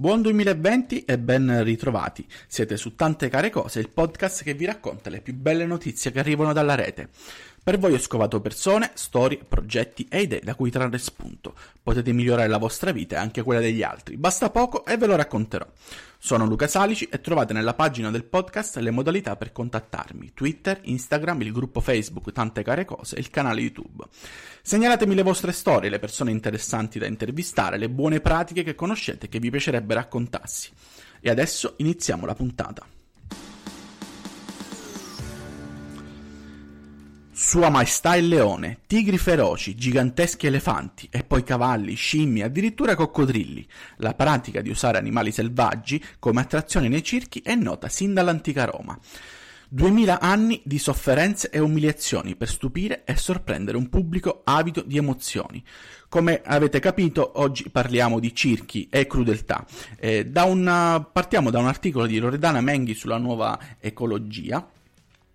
Buon 0.00 0.22
2020 0.22 1.04
e 1.04 1.18
ben 1.18 1.62
ritrovati. 1.62 2.26
Siete 2.46 2.78
su 2.78 2.94
Tante 2.94 3.28
Care 3.28 3.50
Cose, 3.50 3.80
il 3.80 3.90
podcast 3.90 4.42
che 4.42 4.54
vi 4.54 4.64
racconta 4.64 5.10
le 5.10 5.20
più 5.20 5.34
belle 5.34 5.66
notizie 5.66 6.10
che 6.10 6.20
arrivano 6.20 6.54
dalla 6.54 6.74
rete. 6.74 7.10
Per 7.62 7.78
voi 7.78 7.92
ho 7.92 7.98
scovato 7.98 8.40
persone, 8.40 8.90
storie, 8.94 9.44
progetti 9.46 10.06
e 10.10 10.22
idee 10.22 10.40
da 10.40 10.54
cui 10.54 10.70
trarre 10.70 10.96
spunto. 10.96 11.54
Potete 11.82 12.10
migliorare 12.12 12.48
la 12.48 12.56
vostra 12.56 12.90
vita 12.90 13.16
e 13.16 13.18
anche 13.18 13.42
quella 13.42 13.60
degli 13.60 13.82
altri. 13.82 14.16
Basta 14.16 14.48
poco 14.48 14.84
e 14.86 14.96
ve 14.96 15.06
lo 15.06 15.14
racconterò. 15.14 15.66
Sono 16.18 16.46
Luca 16.46 16.66
Salici 16.66 17.06
e 17.10 17.20
trovate 17.20 17.52
nella 17.52 17.74
pagina 17.74 18.10
del 18.10 18.24
podcast 18.24 18.78
le 18.78 18.90
modalità 18.90 19.36
per 19.36 19.52
contattarmi: 19.52 20.32
Twitter, 20.32 20.80
Instagram, 20.82 21.42
il 21.42 21.52
gruppo 21.52 21.80
Facebook 21.80 22.32
Tante 22.32 22.62
Care 22.62 22.86
Cose 22.86 23.16
e 23.16 23.20
il 23.20 23.28
canale 23.28 23.60
YouTube. 23.60 24.04
Segnalatemi 24.62 25.14
le 25.14 25.22
vostre 25.22 25.52
storie, 25.52 25.90
le 25.90 25.98
persone 25.98 26.30
interessanti 26.30 26.98
da 26.98 27.06
intervistare, 27.06 27.76
le 27.76 27.90
buone 27.90 28.20
pratiche 28.20 28.62
che 28.62 28.74
conoscete 28.74 29.26
e 29.26 29.28
che 29.28 29.38
vi 29.38 29.50
piacerebbe 29.50 29.94
raccontarsi. 29.94 30.70
E 31.20 31.28
adesso 31.28 31.74
iniziamo 31.76 32.24
la 32.24 32.34
puntata. 32.34 32.99
Sua 37.42 37.70
Maestà 37.70 38.16
il 38.16 38.28
leone, 38.28 38.80
tigri 38.86 39.16
feroci, 39.16 39.74
giganteschi 39.74 40.46
elefanti 40.46 41.08
e 41.10 41.24
poi 41.24 41.42
cavalli, 41.42 41.94
scimmie, 41.94 42.44
addirittura 42.44 42.94
coccodrilli. 42.94 43.66
La 43.96 44.12
pratica 44.12 44.60
di 44.60 44.68
usare 44.68 44.98
animali 44.98 45.32
selvaggi 45.32 46.04
come 46.18 46.42
attrazione 46.42 46.88
nei 46.88 47.02
circhi 47.02 47.40
è 47.42 47.54
nota 47.54 47.88
sin 47.88 48.12
dall'antica 48.12 48.66
Roma. 48.66 48.96
Duemila 49.66 50.20
anni 50.20 50.60
di 50.64 50.78
sofferenze 50.78 51.48
e 51.48 51.58
umiliazioni 51.60 52.36
per 52.36 52.48
stupire 52.48 53.04
e 53.04 53.16
sorprendere 53.16 53.78
un 53.78 53.88
pubblico 53.88 54.42
avido 54.44 54.82
di 54.82 54.98
emozioni. 54.98 55.64
Come 56.10 56.42
avete 56.44 56.78
capito, 56.78 57.40
oggi 57.40 57.70
parliamo 57.70 58.20
di 58.20 58.34
circhi 58.34 58.86
e 58.90 59.06
crudeltà. 59.06 59.64
Eh, 59.98 60.26
da 60.26 60.44
una, 60.44 61.00
partiamo 61.00 61.50
da 61.50 61.58
un 61.58 61.68
articolo 61.68 62.04
di 62.04 62.18
Loredana 62.18 62.60
Menghi 62.60 62.94
sulla 62.94 63.16
nuova 63.16 63.58
ecologia 63.80 64.72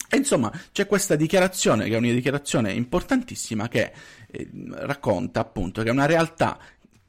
e 0.09 0.17
insomma, 0.17 0.51
c'è 0.71 0.87
questa 0.87 1.15
dichiarazione, 1.15 1.87
che 1.87 1.95
è 1.95 1.97
una 1.97 2.11
dichiarazione 2.11 2.71
importantissima, 2.73 3.67
che 3.67 3.91
eh, 4.27 4.49
racconta 4.71 5.39
appunto 5.39 5.81
che 5.81 5.89
è 5.89 5.91
una 5.91 6.05
realtà 6.05 6.59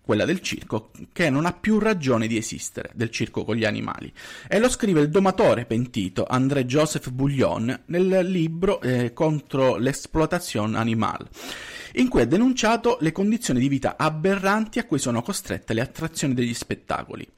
quella 0.07 0.25
del 0.25 0.41
circo, 0.41 0.93
che 1.13 1.31
non 1.31 1.47
ha 1.47 1.53
più 1.53 1.81
ragione 1.81 2.29
di 2.29 2.37
esistere, 2.37 2.93
del 2.95 3.11
circo 3.11 3.45
con 3.45 3.57
gli 3.57 3.65
animali. 3.65 4.13
E 4.47 4.61
lo 4.61 4.69
scrive 4.69 5.01
il 5.01 5.11
domatore 5.11 5.67
pentito 5.67 6.25
André 6.25 6.65
Joseph 6.65 7.11
Bouillon 7.11 7.83
nel 7.87 8.21
libro 8.23 8.81
eh, 8.81 9.13
Contro 9.13 9.77
l'exploitazione 9.79 10.79
animale, 10.79 11.29
in 11.95 12.09
cui 12.09 12.21
ha 12.21 12.27
denunciato 12.27 12.99
le 13.01 13.11
condizioni 13.11 13.59
di 13.59 13.69
vita 13.69 13.97
aberranti 13.99 14.79
a 14.79 14.85
cui 14.85 15.01
sono 15.01 15.23
costrette 15.23 15.75
le 15.75 15.81
attrazioni 15.81 16.35
degli 16.35 16.55
spettacoli. 16.55 17.29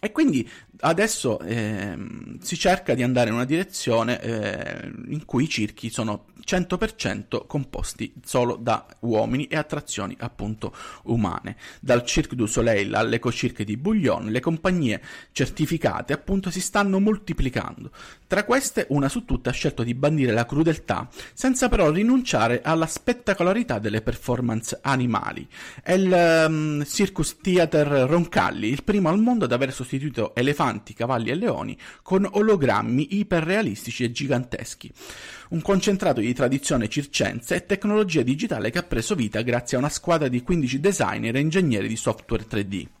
E 0.00 0.12
quindi 0.12 0.48
adesso 0.80 1.40
eh, 1.40 1.96
si 2.40 2.56
cerca 2.56 2.94
di 2.94 3.02
andare 3.02 3.28
in 3.28 3.34
una 3.34 3.44
direzione 3.44 4.20
eh, 4.20 4.92
in 5.08 5.24
cui 5.24 5.44
i 5.44 5.48
circhi 5.48 5.90
sono 5.90 6.26
100% 6.48 7.46
composti 7.46 8.14
solo 8.24 8.56
da 8.56 8.86
uomini 9.00 9.46
e 9.46 9.56
attrazioni 9.56 10.16
appunto 10.18 10.74
umane. 11.04 11.56
Dal 11.80 12.04
Cirque 12.04 12.36
du 12.36 12.46
Soleil 12.46 12.94
all'Ecocirque 12.94 13.64
di 13.64 13.76
Bouillon, 13.76 14.26
le 14.26 14.40
compagnie 14.40 15.02
certificate 15.32 16.14
appunto 16.14 16.50
si 16.50 16.60
stanno 16.60 17.00
moltiplicando. 17.00 17.90
Tra 18.26 18.44
queste, 18.44 18.86
una 18.90 19.08
su 19.08 19.24
tutte 19.24 19.50
ha 19.50 19.52
scelto 19.52 19.82
di 19.82 19.94
bandire 19.94 20.32
la 20.32 20.46
crudeltà, 20.46 21.08
senza 21.34 21.68
però 21.68 21.90
rinunciare 21.90 22.62
alla 22.62 22.86
spettacolarità 22.86 23.78
delle 23.78 24.00
performance 24.00 24.78
animali. 24.80 25.46
È 25.82 25.92
il 25.92 26.46
um, 26.48 26.84
Circus 26.84 27.38
Theater 27.40 27.86
Roncalli, 28.08 28.68
il 28.68 28.84
primo 28.84 29.08
al 29.10 29.18
mondo 29.18 29.44
ad 29.44 29.52
aver 29.52 29.72
sostituito 29.88 30.34
elefanti, 30.34 30.92
cavalli 30.92 31.30
e 31.30 31.34
leoni 31.34 31.76
con 32.02 32.28
ologrammi 32.30 33.16
iperrealistici 33.18 34.04
e 34.04 34.12
giganteschi 34.12 34.92
un 35.50 35.62
concentrato 35.62 36.20
di 36.20 36.34
tradizione 36.34 36.88
circense 36.88 37.54
e 37.54 37.64
tecnologia 37.64 38.20
digitale 38.22 38.70
che 38.70 38.78
ha 38.78 38.82
preso 38.82 39.14
vita 39.14 39.40
grazie 39.40 39.78
a 39.78 39.80
una 39.80 39.88
squadra 39.88 40.28
di 40.28 40.42
15 40.42 40.78
designer 40.78 41.34
e 41.34 41.40
ingegneri 41.40 41.88
di 41.88 41.96
software 41.96 42.44
3D. 42.46 42.97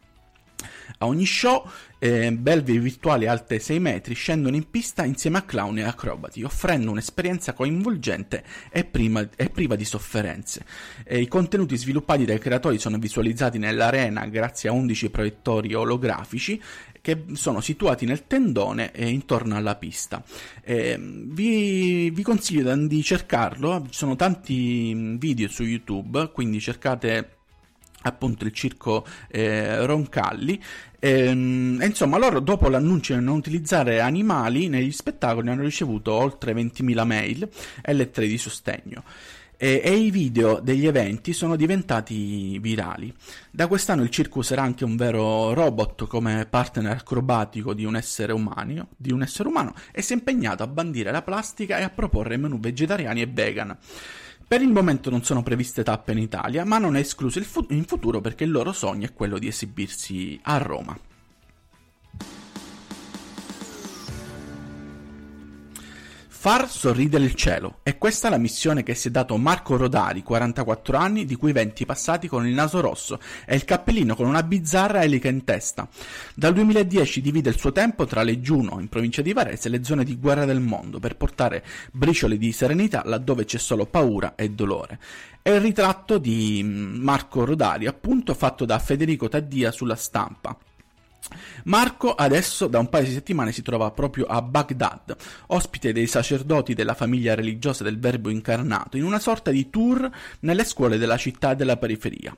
A 0.98 1.06
ogni 1.06 1.26
show, 1.26 1.68
eh, 1.98 2.32
belve 2.32 2.78
virtuali 2.78 3.26
alte 3.26 3.58
6 3.58 3.78
metri 3.78 4.14
scendono 4.14 4.56
in 4.56 4.70
pista 4.70 5.04
insieme 5.04 5.38
a 5.38 5.42
clown 5.42 5.78
e 5.78 5.82
acrobati, 5.82 6.42
offrendo 6.42 6.90
un'esperienza 6.90 7.52
coinvolgente 7.52 8.42
e, 8.70 8.84
prima, 8.84 9.28
e 9.36 9.50
priva 9.50 9.76
di 9.76 9.84
sofferenze. 9.84 10.64
E 11.04 11.20
I 11.20 11.28
contenuti 11.28 11.76
sviluppati 11.76 12.24
dai 12.24 12.38
creatori 12.38 12.78
sono 12.78 12.98
visualizzati 12.98 13.58
nell'arena 13.58 14.26
grazie 14.26 14.68
a 14.68 14.72
11 14.72 15.10
proiettori 15.10 15.74
olografici 15.74 16.60
che 17.00 17.24
sono 17.32 17.60
situati 17.60 18.04
nel 18.04 18.26
tendone 18.26 18.92
e 18.92 19.08
intorno 19.08 19.56
alla 19.56 19.76
pista. 19.76 20.22
Eh, 20.62 20.98
vi, 20.98 22.10
vi, 22.10 22.22
consiglio 22.22 22.74
di 22.76 23.02
cercarlo, 23.02 23.86
ci 23.88 23.96
sono 23.96 24.16
tanti 24.16 25.16
video 25.18 25.48
su 25.48 25.62
YouTube, 25.62 26.30
quindi 26.32 26.60
cercate 26.60 27.37
appunto 28.02 28.44
il 28.44 28.52
circo 28.52 29.04
eh, 29.28 29.84
Roncalli 29.84 30.60
ehm, 30.98 31.80
insomma 31.82 32.18
loro 32.18 32.40
dopo 32.40 32.68
l'annuncio 32.68 33.14
di 33.14 33.24
non 33.24 33.36
utilizzare 33.36 34.00
animali 34.00 34.68
negli 34.68 34.92
spettacoli 34.92 35.48
hanno 35.48 35.62
ricevuto 35.62 36.12
oltre 36.12 36.52
20.000 36.52 37.04
mail 37.04 37.48
e 37.82 37.92
lettere 37.92 38.26
di 38.26 38.38
sostegno 38.38 39.02
e, 39.60 39.80
e, 39.84 39.92
i 39.92 40.10
video 40.12 40.60
degli 40.60 40.86
eventi 40.86 41.32
sono 41.32 41.56
diventati 41.56 42.60
virali. 42.60 43.12
Da 43.50 43.66
quest'anno 43.66 44.04
il 44.04 44.08
circo 44.08 44.38
userà 44.38 44.62
anche 44.62 44.84
un 44.84 44.94
vero 44.94 45.52
robot 45.52 46.06
come 46.06 46.46
partner 46.48 46.92
acrobatico 46.92 47.74
di 47.74 47.84
un 47.84 47.96
essere 47.96 48.32
umano, 48.32 48.90
di 48.96 49.10
un 49.10 49.22
essere 49.22 49.48
umano 49.48 49.74
e 49.90 50.00
si 50.00 50.12
è 50.12 50.16
impegnato 50.16 50.62
a 50.62 50.68
bandire 50.68 51.10
la 51.10 51.22
plastica 51.22 51.78
e 51.78 51.82
a 51.82 51.90
proporre 51.90 52.36
menù 52.36 52.60
vegetariani 52.60 53.20
e 53.20 53.26
vegan. 53.26 53.76
Per 54.48 54.62
il 54.62 54.72
momento 54.72 55.10
non 55.10 55.22
sono 55.22 55.42
previste 55.42 55.82
tappe 55.82 56.12
in 56.12 56.18
Italia, 56.18 56.64
ma 56.64 56.78
non 56.78 56.96
è 56.96 57.00
escluso 57.00 57.38
in 57.68 57.84
futuro 57.84 58.22
perché 58.22 58.44
il 58.44 58.50
loro 58.50 58.72
sogno 58.72 59.04
è 59.04 59.12
quello 59.12 59.38
di 59.38 59.46
esibirsi 59.46 60.40
a 60.44 60.56
Roma. 60.56 60.98
Far 66.40 66.70
sorridere 66.70 67.24
il 67.24 67.34
cielo. 67.34 67.80
È 67.82 67.98
questa 67.98 68.28
la 68.28 68.38
missione 68.38 68.84
che 68.84 68.94
si 68.94 69.08
è 69.08 69.10
dato 69.10 69.36
Marco 69.36 69.76
Rodari, 69.76 70.22
44 70.22 70.96
anni, 70.96 71.24
di 71.24 71.34
cui 71.34 71.50
20 71.50 71.84
passati 71.84 72.28
con 72.28 72.46
il 72.46 72.54
naso 72.54 72.80
rosso 72.80 73.18
e 73.44 73.56
il 73.56 73.64
cappellino 73.64 74.14
con 74.14 74.28
una 74.28 74.44
bizzarra 74.44 75.02
elica 75.02 75.26
in 75.26 75.42
testa. 75.42 75.88
Dal 76.36 76.54
2010 76.54 77.20
divide 77.22 77.50
il 77.50 77.58
suo 77.58 77.72
tempo 77.72 78.04
tra 78.04 78.22
Leggiuno, 78.22 78.78
in 78.78 78.88
provincia 78.88 79.20
di 79.20 79.32
Varese, 79.32 79.66
e 79.66 79.72
le 79.72 79.82
zone 79.82 80.04
di 80.04 80.16
guerra 80.16 80.44
del 80.44 80.60
mondo, 80.60 81.00
per 81.00 81.16
portare 81.16 81.64
briciole 81.90 82.38
di 82.38 82.52
serenità 82.52 83.02
laddove 83.04 83.44
c'è 83.44 83.58
solo 83.58 83.86
paura 83.86 84.36
e 84.36 84.48
dolore. 84.50 85.00
È 85.42 85.50
il 85.50 85.60
ritratto 85.60 86.18
di 86.18 86.62
Marco 86.64 87.44
Rodari, 87.44 87.88
appunto 87.88 88.32
fatto 88.34 88.64
da 88.64 88.78
Federico 88.78 89.28
Taddia 89.28 89.72
sulla 89.72 89.96
stampa. 89.96 90.56
Marco 91.64 92.14
adesso 92.14 92.66
da 92.66 92.78
un 92.78 92.88
paio 92.88 93.04
di 93.04 93.12
settimane 93.12 93.52
si 93.52 93.62
trova 93.62 93.90
proprio 93.90 94.26
a 94.26 94.40
Baghdad, 94.40 95.16
ospite 95.48 95.92
dei 95.92 96.06
sacerdoti 96.06 96.74
della 96.74 96.94
famiglia 96.94 97.34
religiosa 97.34 97.84
del 97.84 97.98
Verbo 97.98 98.30
incarnato, 98.30 98.96
in 98.96 99.04
una 99.04 99.18
sorta 99.18 99.50
di 99.50 99.68
tour 99.68 100.08
nelle 100.40 100.64
scuole 100.64 100.96
della 100.96 101.16
città 101.16 101.52
e 101.52 101.56
della 101.56 101.76
periferia. 101.76 102.34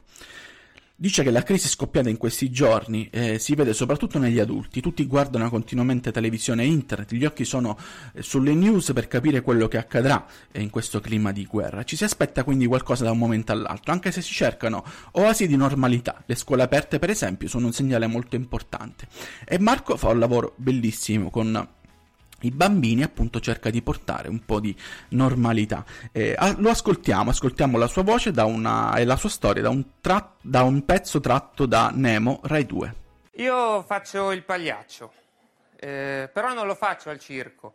Dice 1.01 1.23
che 1.23 1.31
la 1.31 1.43
crisi 1.43 1.67
scoppiata 1.67 2.11
in 2.11 2.19
questi 2.19 2.51
giorni 2.51 3.09
eh, 3.11 3.39
si 3.39 3.55
vede 3.55 3.73
soprattutto 3.73 4.19
negli 4.19 4.39
adulti, 4.39 4.83
tutti 4.83 5.07
guardano 5.07 5.49
continuamente 5.49 6.13
televisione 6.13 6.63
e 6.63 6.67
internet, 6.67 7.15
gli 7.15 7.25
occhi 7.25 7.47
sono 7.47 7.79
eh, 8.13 8.21
sulle 8.21 8.53
news 8.53 8.93
per 8.93 9.09
capire 9.09 9.41
quello 9.41 9.67
che 9.67 9.79
accadrà 9.79 10.27
eh, 10.53 10.61
in 10.61 10.69
questo 10.69 11.01
clima 11.01 11.33
di 11.33 11.47
guerra. 11.47 11.85
Ci 11.85 11.97
si 11.97 12.05
aspetta 12.05 12.45
quindi 12.45 12.67
qualcosa 12.67 13.05
da 13.05 13.13
un 13.13 13.17
momento 13.17 13.51
all'altro, 13.51 13.93
anche 13.93 14.13
se 14.13 14.21
si 14.21 14.35
cercano 14.35 14.85
oasi 15.13 15.47
di 15.47 15.57
normalità. 15.57 16.23
Le 16.27 16.35
scuole 16.35 16.65
aperte, 16.65 16.99
per 16.99 17.09
esempio, 17.09 17.49
sono 17.49 17.65
un 17.65 17.73
segnale 17.73 18.07
molto 18.07 18.37
importante. 18.37 19.07
E 19.47 19.59
Marco 19.59 19.97
fa 19.97 20.09
un 20.09 20.19
lavoro 20.19 20.53
bellissimo 20.57 21.31
con 21.31 21.67
i 22.41 22.51
bambini 22.51 23.03
appunto 23.03 23.41
cerca 23.41 23.71
di 23.71 23.83
portare 23.83 24.29
un 24.29 24.45
po' 24.45 24.61
di 24.61 24.77
normalità. 25.11 25.85
Eh, 26.13 26.37
lo 26.59 26.71
ascoltiamo, 26.71 27.31
ascoltiamo 27.31 27.79
la 27.79 27.87
sua 27.87 28.03
voce 28.03 28.33
una, 28.37 28.95
e 28.97 29.05
la 29.05 29.17
sua 29.17 29.29
storia 29.29 29.63
da 29.63 29.71
un, 29.71 29.85
tra, 30.01 30.35
da 30.41 30.63
un, 30.63 30.85
pezzo 30.85 31.21
tratto 31.21 31.67
da 31.67 31.91
Nemo 31.93 32.41
Rai 32.45 32.67
2. 32.67 32.95
Io 33.35 33.83
faccio 33.83 34.33
il 34.33 34.45
pagliaccio, 34.45 35.13
eh, 35.77 36.31
però 36.33 36.53
non 36.53 36.67
lo 36.67 36.75
faccio 36.75 37.11
al 37.11 37.19
circo. 37.19 37.75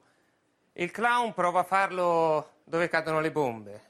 Il 0.74 0.92
clown 0.92 1.34
prova 1.34 1.62
a 1.62 1.64
farlo 1.64 2.52
dove 2.64 2.90
cadono 2.90 3.22
le 3.22 3.32
bombe, 3.32 3.82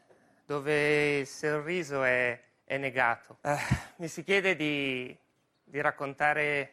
dove 0.46 1.20
il 1.20 1.28
sorriso 1.28 2.04
è, 2.04 2.40
è 2.64 2.78
negato. 2.78 3.38
Eh, 3.42 3.58
mi 3.98 4.08
si 4.08 4.24
chiede 4.24 4.56
di, 4.56 5.16
di 5.64 5.82
raccontare 5.82 6.72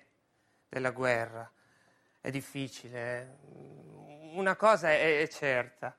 della 0.68 0.90
guerra. 0.90 1.50
È 2.20 2.30
difficile, 2.30 3.38
una 4.32 4.56
cosa 4.56 4.90
è, 4.90 5.20
è 5.20 5.28
certa, 5.28 5.96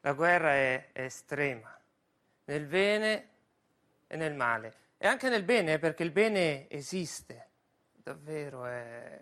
la 0.00 0.12
guerra 0.12 0.52
è, 0.52 0.92
è 0.92 1.02
estrema, 1.02 1.76
nel 2.44 2.66
bene 2.66 3.28
e 4.06 4.16
nel 4.16 4.34
male. 4.34 4.84
E 4.98 5.06
anche 5.06 5.28
nel 5.28 5.42
bene, 5.42 5.78
perché 5.78 6.02
il 6.02 6.10
bene 6.10 6.68
esiste, 6.70 7.48
davvero 7.92 8.64
è... 8.64 9.20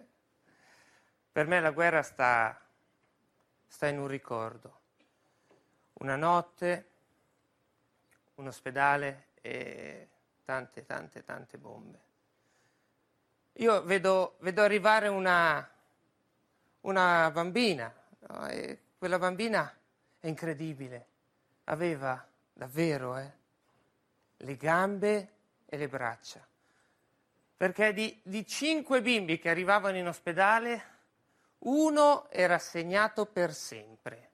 Per 1.33 1.47
me 1.49 1.61
la 1.61 1.73
guerra 1.73 2.03
sta, 2.03 2.61
sta 3.67 3.89
in 3.89 3.99
un 3.99 4.07
ricordo. 4.07 4.81
Una 5.95 6.15
notte, 6.15 6.91
un 8.37 8.47
ospedale 8.47 9.29
e 9.41 10.09
tante, 10.45 10.85
tante, 10.85 11.25
tante 11.25 11.59
bombe. 11.59 12.03
Io 13.55 13.83
vedo, 13.83 14.37
vedo 14.41 14.63
arrivare 14.63 15.09
una, 15.09 15.69
una 16.83 17.31
bambina, 17.33 17.93
no? 18.29 18.49
quella 18.99 19.19
bambina 19.19 19.73
è 20.19 20.27
incredibile, 20.27 21.07
aveva 21.65 22.27
davvero 22.53 23.17
eh, 23.19 23.33
le 24.39 24.57
gambe 24.57 25.33
e 25.67 25.77
le 25.77 25.89
braccia, 25.89 26.47
perché 27.57 27.93
di, 27.93 28.21
di 28.23 28.47
cinque 28.47 29.03
bimbi 29.03 29.39
che 29.39 29.51
arrivavano 29.51 29.97
in 29.97 30.09
ospedale, 30.09 30.93
uno 31.59 32.29
era 32.31 32.59
segnato 32.59 33.27
per 33.27 33.53
sempre 33.53 34.31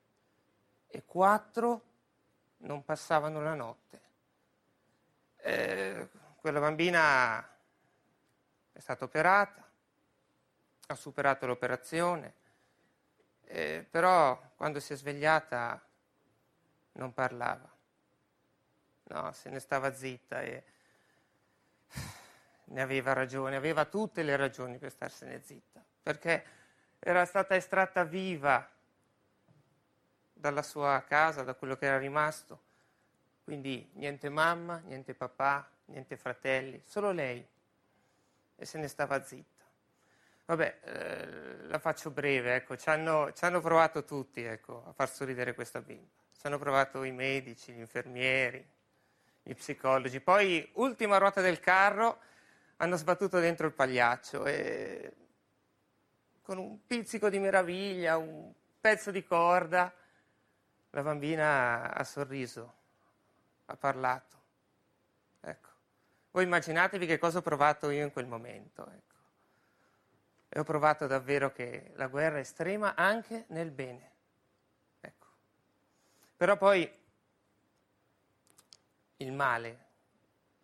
e 0.88 1.04
quattro 1.04 1.82
non 2.58 2.84
passavano 2.84 3.40
la 3.40 3.54
notte. 3.54 4.00
Eh, 5.36 6.08
quella 6.36 6.60
bambina 6.60 7.40
è 8.72 8.78
stata 8.78 9.04
operata, 9.04 9.68
ha 10.86 10.94
superato 10.94 11.46
l'operazione, 11.46 12.34
eh, 13.52 13.84
però 13.88 14.40
quando 14.54 14.78
si 14.78 14.92
è 14.92 14.96
svegliata 14.96 15.80
non 16.92 17.12
parlava. 17.12 17.68
No, 19.04 19.32
se 19.32 19.50
ne 19.50 19.58
stava 19.58 19.92
zitta 19.92 20.40
e 20.40 20.64
ne 22.66 22.80
aveva 22.80 23.12
ragione, 23.12 23.56
aveva 23.56 23.84
tutte 23.86 24.22
le 24.22 24.36
ragioni 24.36 24.78
per 24.78 24.92
starsene 24.92 25.42
zitta, 25.42 25.84
perché 26.02 26.44
era 27.00 27.24
stata 27.24 27.56
estratta 27.56 28.04
viva 28.04 28.68
dalla 30.32 30.62
sua 30.62 31.02
casa, 31.06 31.42
da 31.42 31.54
quello 31.54 31.76
che 31.76 31.86
era 31.86 31.98
rimasto. 31.98 32.68
Quindi 33.42 33.90
niente 33.94 34.28
mamma, 34.28 34.78
niente 34.84 35.12
papà, 35.14 35.68
niente 35.86 36.16
fratelli, 36.16 36.80
solo 36.84 37.10
lei 37.10 37.44
e 38.54 38.64
se 38.64 38.78
ne 38.78 38.86
stava 38.86 39.24
zitta. 39.24 39.59
Vabbè, 40.50 40.78
eh, 40.82 41.68
la 41.68 41.78
faccio 41.78 42.10
breve, 42.10 42.56
ecco, 42.56 42.76
ci 42.76 42.88
hanno, 42.88 43.32
ci 43.32 43.44
hanno 43.44 43.60
provato 43.60 44.04
tutti 44.04 44.42
ecco, 44.42 44.84
a 44.84 44.92
far 44.92 45.08
sorridere 45.08 45.54
questa 45.54 45.80
bimba. 45.80 46.08
Ci 46.36 46.44
hanno 46.44 46.58
provato 46.58 47.04
i 47.04 47.12
medici, 47.12 47.72
gli 47.72 47.78
infermieri, 47.78 48.68
gli 49.44 49.54
psicologi. 49.54 50.18
Poi, 50.18 50.68
ultima 50.74 51.18
ruota 51.18 51.40
del 51.40 51.60
carro, 51.60 52.18
hanno 52.78 52.96
sbattuto 52.96 53.38
dentro 53.38 53.68
il 53.68 53.74
pagliaccio 53.74 54.44
e 54.46 55.12
con 56.42 56.58
un 56.58 56.84
pizzico 56.84 57.30
di 57.30 57.38
meraviglia, 57.38 58.16
un 58.16 58.52
pezzo 58.80 59.12
di 59.12 59.22
corda, 59.22 59.94
la 60.90 61.02
bambina 61.02 61.94
ha 61.94 62.02
sorriso, 62.02 62.74
ha 63.66 63.76
parlato. 63.76 64.38
Voi 66.32 66.44
immaginatevi 66.44 67.06
che 67.06 67.18
cosa 67.18 67.38
ho 67.38 67.42
provato 67.42 67.90
io 67.90 68.04
in 68.04 68.12
quel 68.12 68.26
momento. 68.26 68.82
Ecco. 68.82 69.10
E 70.50 70.58
ho 70.58 70.64
provato 70.64 71.06
davvero 71.06 71.52
che 71.52 71.92
la 71.94 72.08
guerra 72.08 72.36
è 72.36 72.40
estrema 72.40 72.94
anche 72.94 73.44
nel 73.48 73.70
bene. 73.70 74.10
Ecco. 75.00 75.26
Però 76.36 76.56
poi 76.56 76.90
il 79.16 79.32
male 79.32 79.86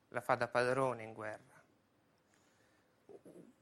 la 0.08 0.20
fa 0.20 0.34
da 0.34 0.48
padrone 0.48 1.02
in 1.02 1.12
guerra. 1.12 1.54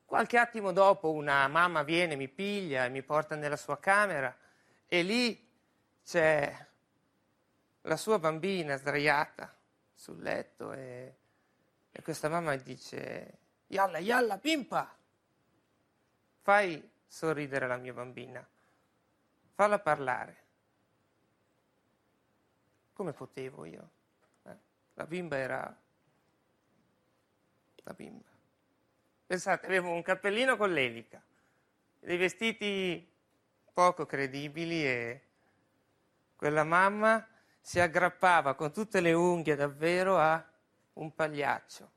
Qualche 0.05 0.39
attimo 0.39 0.73
dopo 0.73 1.13
una 1.13 1.47
mamma 1.47 1.83
viene, 1.83 2.17
mi 2.17 2.29
piglia 2.29 2.85
e 2.85 2.89
mi 2.89 3.03
porta 3.03 3.35
nella 3.35 3.57
sua 3.57 3.79
camera 3.79 4.35
e 4.87 5.03
lì 5.03 5.53
c'è 6.05 6.67
la 7.83 7.97
sua 7.97 8.19
bambina 8.19 8.77
sdraiata 8.77 9.55
sul 9.93 10.23
letto 10.23 10.73
e 10.73 11.17
e 11.97 12.03
questa 12.03 12.29
mamma 12.29 12.57
dice, 12.57 13.39
Yalla, 13.69 13.99
yalla, 13.99 14.37
pimpa! 14.39 14.93
Fai 16.45 16.91
sorridere 17.07 17.67
la 17.67 17.79
mia 17.79 17.95
bambina, 17.95 18.47
falla 19.55 19.79
parlare. 19.79 20.43
Come 22.93 23.15
potevo 23.15 23.65
io? 23.65 23.91
Eh? 24.43 24.57
La 24.93 25.07
bimba 25.07 25.39
era 25.39 25.81
la 27.77 27.93
bimba. 27.95 28.29
Pensate, 29.27 29.65
avevo 29.65 29.91
un 29.91 30.03
cappellino 30.03 30.59
con 30.59 30.71
l'elica, 30.71 31.23
dei 31.99 32.19
vestiti 32.19 33.11
poco 33.73 34.05
credibili 34.05 34.85
e 34.85 35.23
quella 36.37 36.63
mamma 36.63 37.27
si 37.59 37.81
aggrappava 37.81 38.55
con 38.55 38.71
tutte 38.71 39.01
le 39.01 39.15
unghie 39.15 39.57
davvero 39.57 40.19
a 40.19 40.47
un 40.93 41.15
pagliaccio 41.15 41.91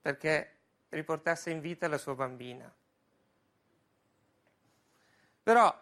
perché 0.00 0.56
riportasse 0.90 1.50
in 1.50 1.58
vita 1.58 1.88
la 1.88 1.98
sua 1.98 2.14
bambina. 2.14 2.72
Però 5.42 5.76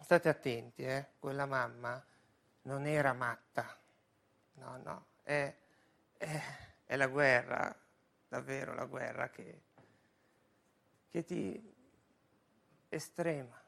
state 0.00 0.28
attenti, 0.28 0.84
eh? 0.84 1.06
quella 1.18 1.44
mamma 1.44 2.02
non 2.62 2.86
era 2.86 3.12
matta, 3.12 3.78
no, 4.54 4.76
no, 4.82 5.06
è, 5.22 5.54
è, 6.16 6.42
è 6.84 6.96
la 6.96 7.06
guerra, 7.08 7.74
davvero 8.26 8.74
la 8.74 8.86
guerra 8.86 9.28
che, 9.28 9.60
che 11.10 11.24
ti 11.24 11.74
estrema. 12.88 13.60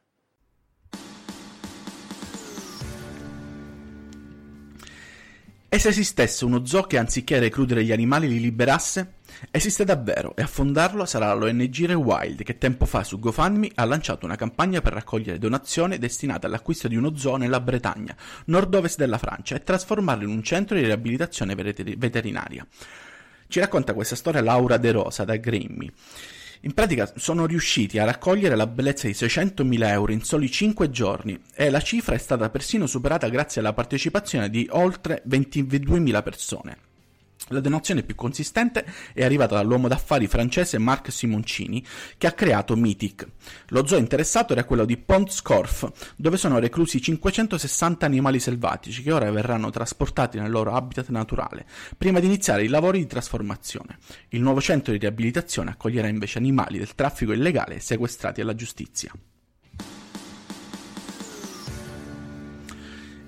E 5.72 5.78
se 5.78 5.90
esistesse 5.90 6.44
uno 6.44 6.66
zoo 6.66 6.82
che 6.82 6.98
anziché 6.98 7.38
recludere 7.38 7.84
gli 7.84 7.92
animali 7.92 8.26
li 8.26 8.40
liberasse? 8.40 9.18
Esiste 9.52 9.84
davvero 9.84 10.34
e 10.34 10.42
a 10.42 10.48
fondarlo 10.48 11.04
sarà 11.06 11.32
l'ONG 11.32 11.86
Rewild 11.86 12.42
che 12.42 12.58
tempo 12.58 12.86
fa 12.86 13.04
su 13.04 13.20
GoFundMe 13.20 13.70
ha 13.76 13.84
lanciato 13.84 14.26
una 14.26 14.34
campagna 14.34 14.80
per 14.80 14.94
raccogliere 14.94 15.38
donazioni 15.38 15.96
destinate 15.96 16.46
all'acquisto 16.46 16.88
di 16.88 16.96
uno 16.96 17.16
zoo 17.16 17.36
nella 17.36 17.60
Bretagna, 17.60 18.16
nord-ovest 18.46 18.98
della 18.98 19.16
Francia, 19.16 19.54
e 19.54 19.62
trasformarlo 19.62 20.24
in 20.24 20.30
un 20.30 20.42
centro 20.42 20.74
di 20.74 20.82
riabilitazione 20.82 21.54
veterinaria. 21.54 22.66
Ci 23.46 23.60
racconta 23.60 23.94
questa 23.94 24.16
storia 24.16 24.42
Laura 24.42 24.76
De 24.76 24.90
Rosa 24.90 25.24
da 25.24 25.36
Grimmy. 25.36 25.88
In 26.62 26.74
pratica 26.74 27.10
sono 27.16 27.46
riusciti 27.46 27.98
a 27.98 28.04
raccogliere 28.04 28.54
la 28.54 28.66
bellezza 28.66 29.06
di 29.06 29.14
600.000 29.14 29.86
euro 29.86 30.12
in 30.12 30.22
soli 30.22 30.50
5 30.50 30.90
giorni 30.90 31.40
e 31.54 31.70
la 31.70 31.80
cifra 31.80 32.14
è 32.14 32.18
stata 32.18 32.50
persino 32.50 32.86
superata 32.86 33.28
grazie 33.28 33.62
alla 33.62 33.72
partecipazione 33.72 34.50
di 34.50 34.68
oltre 34.70 35.22
22.000 35.26 36.22
persone. 36.22 36.89
La 37.52 37.58
donazione 37.58 38.04
più 38.04 38.14
consistente 38.14 38.84
è 39.12 39.24
arrivata 39.24 39.56
dall'uomo 39.56 39.88
d'affari 39.88 40.28
francese 40.28 40.78
Marc 40.78 41.10
Simoncini, 41.10 41.84
che 42.16 42.28
ha 42.28 42.32
creato 42.32 42.76
Mythic. 42.76 43.26
Lo 43.70 43.84
zoo 43.84 43.98
interessato 43.98 44.52
era 44.52 44.62
quello 44.62 44.84
di 44.84 44.96
Pont-Scorff, 44.96 46.12
dove 46.14 46.36
sono 46.36 46.60
reclusi 46.60 47.02
560 47.02 48.06
animali 48.06 48.38
selvatici 48.38 49.02
che 49.02 49.10
ora 49.10 49.28
verranno 49.32 49.70
trasportati 49.70 50.38
nel 50.38 50.52
loro 50.52 50.74
habitat 50.74 51.08
naturale, 51.08 51.66
prima 51.98 52.20
di 52.20 52.26
iniziare 52.26 52.62
i 52.62 52.68
lavori 52.68 53.00
di 53.00 53.06
trasformazione. 53.06 53.98
Il 54.28 54.42
nuovo 54.42 54.60
centro 54.60 54.92
di 54.92 54.98
riabilitazione 54.98 55.70
accoglierà 55.70 56.06
invece 56.06 56.38
animali 56.38 56.78
del 56.78 56.94
traffico 56.94 57.32
illegale 57.32 57.80
sequestrati 57.80 58.40
alla 58.40 58.54
giustizia. 58.54 59.12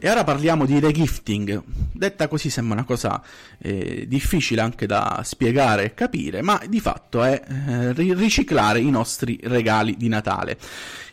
E 0.04 0.11
ora 0.11 0.25
parliamo 0.25 0.66
di 0.66 0.80
regifting. 0.80 1.62
Detta 1.92 2.26
così 2.26 2.50
sembra 2.50 2.75
una 2.75 2.85
cosa 2.85 3.23
eh, 3.59 4.04
difficile 4.09 4.61
anche 4.61 4.85
da 4.85 5.21
spiegare 5.23 5.85
e 5.85 5.94
capire, 5.94 6.42
ma 6.42 6.61
di 6.66 6.80
fatto 6.80 7.23
è 7.23 7.40
eh, 7.40 7.92
riciclare 7.92 8.80
i 8.80 8.90
nostri 8.90 9.38
regali 9.44 9.97
di 9.97 10.09
Natale. 10.09 10.59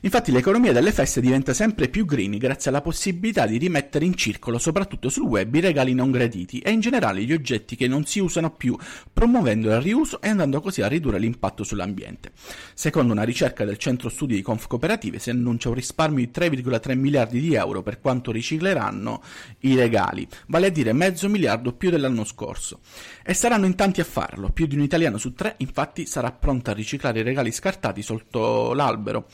Infatti 0.02 0.32
l'economia 0.32 0.72
delle 0.72 0.94
feste 0.94 1.20
diventa 1.20 1.54
sempre 1.54 1.90
più 1.90 2.06
green 2.06 2.38
grazie 2.38 2.70
alla 2.70 2.82
possibilità 2.82 3.46
di 3.46 3.58
rimettere 3.58 4.06
in 4.06 4.16
circolo, 4.16 4.58
soprattutto 4.58 5.10
sul 5.10 5.28
web, 5.28 5.54
i 5.54 5.60
regali 5.60 5.94
non 5.94 6.10
graditi 6.10 6.60
e 6.60 6.72
in 6.72 6.80
generale 6.80 7.22
gli 7.22 7.34
oggetti 7.34 7.76
che 7.76 7.88
non 7.88 8.06
si 8.06 8.20
usano 8.20 8.50
più, 8.50 8.78
promuovendo 9.12 9.70
il 9.70 9.82
riuso 9.82 10.22
e 10.22 10.30
andando 10.30 10.62
così 10.62 10.82
a 10.82 10.88
ridurre 10.88 11.20
l'impatto 11.20 11.64
sull'ambiente. 11.66 12.32
Secondo 12.74 13.12
una 13.12 13.24
ricerca 13.24 13.66
del 13.66 13.78
centro 13.78 14.08
studi 14.08 14.36
di 14.36 14.42
Conf 14.42 14.68
Cooperative 14.68 15.20
si 15.20 15.30
annuncia 15.32 15.68
un 15.68 15.76
risparmio 15.76 16.26
di 16.26 16.32
3,3 16.34 16.98
miliardi 16.98 17.42
di 17.42 17.54
euro 17.54 17.84
per 17.84 18.00
quanto 18.00 18.32
ricicleranno 18.80 19.22
i 19.60 19.76
regali, 19.76 20.28
vale 20.48 20.68
a 20.68 20.70
dire 20.70 20.94
mezzo 20.94 21.28
miliardo 21.28 21.74
più 21.74 21.90
dell'anno 21.90 22.24
scorso. 22.24 22.80
E 23.24 23.34
saranno 23.34 23.66
in 23.66 23.76
tanti 23.76 24.00
a 24.00 24.06
farlo, 24.06 24.50
più 24.50 24.66
di 24.66 24.76
un 24.76 24.82
italiano 24.82 25.18
su 25.18 25.34
tre 25.34 25.56
infatti 25.58 26.06
sarà 26.06 26.32
pronto 26.32 26.70
a 26.70 26.74
riciclare 26.74 27.20
i 27.20 27.24
regali 27.24 27.52
scartati 27.52 28.02
sotto 28.02 28.74
l'albero. 28.74 29.28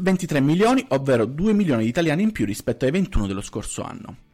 23 0.00 0.40
milioni, 0.40 0.84
ovvero 0.88 1.24
2 1.24 1.52
milioni 1.52 1.82
di 1.82 1.88
italiani 1.88 2.22
in 2.22 2.30
più 2.30 2.44
rispetto 2.44 2.84
ai 2.84 2.92
21 2.92 3.26
dello 3.26 3.42
scorso 3.42 3.82
anno. 3.82 4.29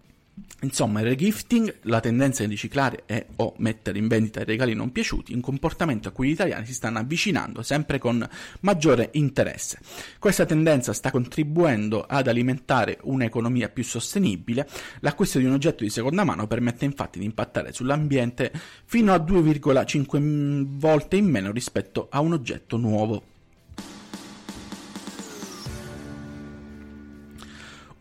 Insomma, 0.60 1.00
il 1.00 1.06
regifting, 1.06 1.76
la 1.82 2.00
tendenza 2.00 2.42
di 2.42 2.48
riciclare 2.48 3.02
e 3.06 3.26
o 3.36 3.54
mettere 3.58 3.98
in 3.98 4.08
vendita 4.08 4.40
i 4.40 4.44
regali 4.44 4.74
non 4.74 4.90
piaciuti, 4.90 5.34
un 5.34 5.40
comportamento 5.40 6.08
a 6.08 6.12
cui 6.12 6.28
gli 6.28 6.32
italiani 6.32 6.64
si 6.66 6.72
stanno 6.72 6.98
avvicinando 6.98 7.62
sempre 7.62 7.98
con 7.98 8.26
maggiore 8.60 9.10
interesse. 9.12 9.78
Questa 10.18 10.46
tendenza 10.46 10.92
sta 10.92 11.10
contribuendo 11.10 12.04
ad 12.06 12.26
alimentare 12.26 12.98
un'economia 13.02 13.68
più 13.68 13.84
sostenibile. 13.84 14.68
L'acquisto 15.00 15.38
di 15.38 15.44
un 15.44 15.52
oggetto 15.52 15.84
di 15.84 15.90
seconda 15.90 16.24
mano 16.24 16.46
permette 16.46 16.84
infatti 16.86 17.18
di 17.18 17.26
impattare 17.26 17.72
sull'ambiente 17.72 18.50
fino 18.84 19.12
a 19.12 19.18
2,5 19.18 20.64
volte 20.66 21.16
in 21.16 21.26
meno 21.26 21.52
rispetto 21.52 22.08
a 22.10 22.20
un 22.20 22.32
oggetto 22.32 22.76
nuovo. 22.76 23.34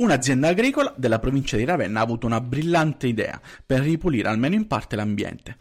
Un'azienda 0.06 0.50
agricola 0.50 0.94
della 0.96 1.18
provincia 1.18 1.58
di 1.58 1.66
Ravenna 1.66 2.00
ha 2.00 2.04
avuto 2.04 2.28
una 2.28 2.40
brillante 2.40 3.08
idea 3.08 3.42
per 3.66 3.80
ripulire 3.80 4.30
almeno 4.30 4.54
in 4.54 4.68
parte 4.68 4.96
l'ambiente. 4.96 5.58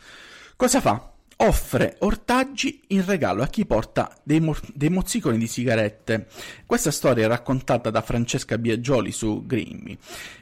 Cosa 0.54 0.82
fa? 0.82 1.13
Offre 1.38 1.96
ortaggi 2.00 2.80
in 2.88 3.04
regalo 3.04 3.42
a 3.42 3.46
chi 3.46 3.66
porta 3.66 4.14
dei, 4.22 4.40
mo- 4.40 4.56
dei, 4.72 4.90
mozziconi 4.90 5.38
di 5.38 5.46
sigarette. 5.46 6.26
Questa 6.66 6.90
storia 6.90 7.24
è 7.24 7.28
raccontata 7.28 7.90
da 7.90 8.02
Francesca 8.02 8.58
Biagioli 8.58 9.10
su 9.10 9.44
Grimmi. 9.44 9.98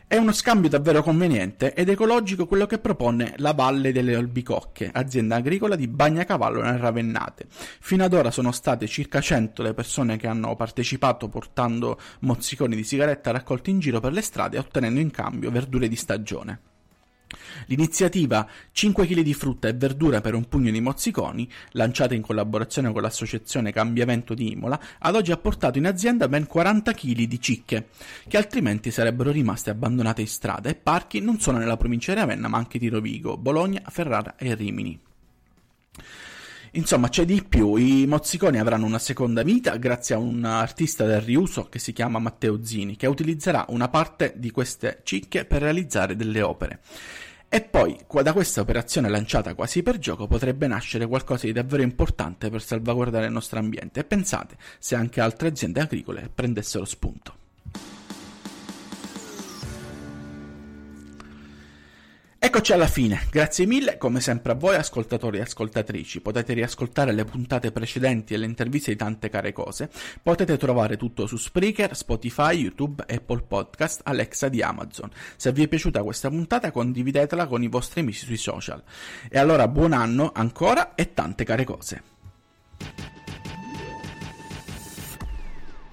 È 0.06 0.16
uno 0.16 0.32
scambio 0.32 0.68
davvero 0.68 1.02
conveniente 1.02 1.72
ed 1.72 1.88
ecologico 1.88 2.46
quello 2.46 2.66
che 2.66 2.78
propone 2.78 3.32
la 3.38 3.52
Valle 3.52 3.92
delle 3.92 4.14
Albicocche, 4.14 4.90
azienda 4.92 5.36
agricola 5.36 5.74
di 5.74 5.88
Bagnacavallo 5.88 6.60
nel 6.60 6.78
Ravennate. 6.78 7.46
Fino 7.48 8.04
ad 8.04 8.12
ora 8.12 8.30
sono 8.30 8.52
state 8.52 8.86
circa 8.86 9.22
100 9.22 9.62
le 9.62 9.72
persone 9.72 10.18
che 10.18 10.26
hanno 10.26 10.54
partecipato 10.54 11.28
portando 11.28 11.98
mozziconi 12.20 12.76
di 12.76 12.84
sigaretta 12.84 13.30
raccolti 13.30 13.70
in 13.70 13.78
giro 13.78 14.00
per 14.00 14.12
le 14.12 14.20
strade 14.20 14.58
ottenendo 14.58 15.00
in 15.00 15.10
cambio 15.10 15.50
verdure 15.50 15.88
di 15.88 15.96
stagione. 15.96 16.71
L'iniziativa 17.66 18.48
5 18.72 19.06
kg 19.06 19.20
di 19.20 19.34
frutta 19.34 19.68
e 19.68 19.72
verdura 19.72 20.20
per 20.20 20.34
un 20.34 20.48
pugno 20.48 20.70
di 20.70 20.80
mozziconi, 20.80 21.48
lanciata 21.70 22.14
in 22.14 22.22
collaborazione 22.22 22.92
con 22.92 23.02
l'associazione 23.02 23.72
Cambiamento 23.72 24.34
di 24.34 24.52
Imola, 24.52 24.80
ad 24.98 25.14
oggi 25.14 25.32
ha 25.32 25.36
portato 25.36 25.78
in 25.78 25.86
azienda 25.86 26.28
ben 26.28 26.46
40 26.46 26.92
kg 26.92 27.22
di 27.22 27.40
cicche, 27.40 27.88
che 28.28 28.36
altrimenti 28.36 28.90
sarebbero 28.90 29.30
rimaste 29.30 29.70
abbandonate 29.70 30.20
in 30.20 30.28
strada 30.28 30.68
e 30.68 30.74
parchi 30.74 31.20
non 31.20 31.40
solo 31.40 31.58
nella 31.58 31.76
provincia 31.76 32.12
di 32.12 32.20
Ravenna 32.20 32.48
ma 32.48 32.58
anche 32.58 32.78
di 32.78 32.88
Rovigo, 32.88 33.36
Bologna, 33.36 33.82
Ferrara 33.88 34.36
e 34.36 34.54
Rimini. 34.54 34.98
Insomma, 36.74 37.10
c'è 37.10 37.26
di 37.26 37.44
più. 37.46 37.76
I 37.76 38.06
mozziconi 38.06 38.58
avranno 38.58 38.86
una 38.86 38.98
seconda 38.98 39.42
vita 39.42 39.76
grazie 39.76 40.14
a 40.14 40.18
un 40.18 40.42
artista 40.42 41.04
del 41.04 41.20
riuso 41.20 41.68
che 41.68 41.78
si 41.78 41.92
chiama 41.92 42.18
Matteo 42.18 42.64
Zini, 42.64 42.96
che 42.96 43.06
utilizzerà 43.06 43.66
una 43.68 43.88
parte 43.88 44.32
di 44.36 44.50
queste 44.50 45.00
cicche 45.02 45.44
per 45.44 45.60
realizzare 45.60 46.16
delle 46.16 46.40
opere. 46.40 46.80
E 47.50 47.60
poi, 47.60 47.98
da 48.22 48.32
questa 48.32 48.62
operazione 48.62 49.10
lanciata 49.10 49.54
quasi 49.54 49.82
per 49.82 49.98
gioco, 49.98 50.26
potrebbe 50.26 50.66
nascere 50.66 51.06
qualcosa 51.06 51.44
di 51.44 51.52
davvero 51.52 51.82
importante 51.82 52.48
per 52.48 52.62
salvaguardare 52.62 53.26
il 53.26 53.32
nostro 53.32 53.58
ambiente. 53.58 54.00
E 54.00 54.04
pensate 54.04 54.56
se 54.78 54.94
anche 54.94 55.20
altre 55.20 55.48
aziende 55.48 55.80
agricole 55.80 56.30
prendessero 56.34 56.86
spunto. 56.86 57.40
Eccoci 62.44 62.72
alla 62.72 62.88
fine, 62.88 63.28
grazie 63.30 63.66
mille 63.66 63.96
come 63.98 64.20
sempre 64.20 64.50
a 64.50 64.56
voi 64.56 64.74
ascoltatori 64.74 65.38
e 65.38 65.42
ascoltatrici, 65.42 66.20
potete 66.20 66.54
riascoltare 66.54 67.12
le 67.12 67.24
puntate 67.24 67.70
precedenti 67.70 68.34
e 68.34 68.36
le 68.36 68.46
interviste 68.46 68.90
di 68.90 68.96
tante 68.96 69.28
care 69.28 69.52
cose, 69.52 69.88
potete 70.20 70.56
trovare 70.56 70.96
tutto 70.96 71.28
su 71.28 71.36
Spreaker, 71.36 71.94
Spotify, 71.94 72.56
YouTube, 72.56 73.04
Apple 73.06 73.42
Podcast, 73.42 74.00
Alexa 74.02 74.48
di 74.48 74.60
Amazon. 74.60 75.08
Se 75.36 75.52
vi 75.52 75.62
è 75.62 75.68
piaciuta 75.68 76.02
questa 76.02 76.30
puntata 76.30 76.72
condividetela 76.72 77.46
con 77.46 77.62
i 77.62 77.68
vostri 77.68 78.00
amici 78.00 78.26
sui 78.26 78.36
social. 78.36 78.82
E 79.30 79.38
allora 79.38 79.68
buon 79.68 79.92
anno 79.92 80.32
ancora 80.34 80.96
e 80.96 81.14
tante 81.14 81.44
care 81.44 81.62
cose. 81.62 82.02